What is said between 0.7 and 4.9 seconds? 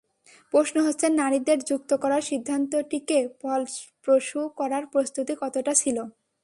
হচ্ছে নারীদের যুক্ত করার সিদ্ধান্তটিকে ফলপ্রসূ করার